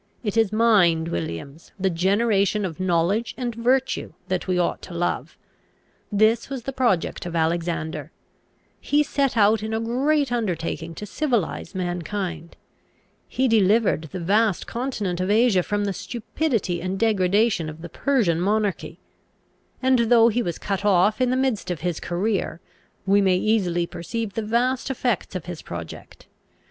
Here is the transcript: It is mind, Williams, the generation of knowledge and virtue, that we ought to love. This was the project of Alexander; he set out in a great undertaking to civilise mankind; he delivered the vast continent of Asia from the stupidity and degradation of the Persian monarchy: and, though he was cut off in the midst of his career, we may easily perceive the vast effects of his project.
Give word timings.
It 0.23 0.35
is 0.35 0.51
mind, 0.51 1.09
Williams, 1.09 1.73
the 1.79 1.91
generation 1.91 2.65
of 2.65 2.79
knowledge 2.79 3.35
and 3.37 3.53
virtue, 3.53 4.13
that 4.29 4.47
we 4.47 4.57
ought 4.57 4.81
to 4.81 4.95
love. 4.95 5.37
This 6.11 6.49
was 6.49 6.63
the 6.63 6.73
project 6.73 7.23
of 7.27 7.35
Alexander; 7.35 8.09
he 8.79 9.03
set 9.03 9.37
out 9.37 9.61
in 9.61 9.75
a 9.75 9.79
great 9.79 10.31
undertaking 10.31 10.95
to 10.95 11.05
civilise 11.05 11.75
mankind; 11.75 12.55
he 13.27 13.47
delivered 13.47 14.09
the 14.11 14.19
vast 14.19 14.65
continent 14.65 15.21
of 15.21 15.29
Asia 15.29 15.61
from 15.61 15.85
the 15.85 15.93
stupidity 15.93 16.81
and 16.81 16.97
degradation 16.97 17.69
of 17.69 17.83
the 17.83 17.89
Persian 17.89 18.41
monarchy: 18.41 18.97
and, 19.83 19.99
though 20.09 20.29
he 20.29 20.41
was 20.41 20.57
cut 20.57 20.83
off 20.83 21.21
in 21.21 21.29
the 21.29 21.37
midst 21.37 21.69
of 21.69 21.81
his 21.81 21.99
career, 21.99 22.59
we 23.05 23.21
may 23.21 23.37
easily 23.37 23.85
perceive 23.85 24.33
the 24.33 24.41
vast 24.41 24.89
effects 24.89 25.35
of 25.35 25.45
his 25.45 25.61
project. 25.61 26.25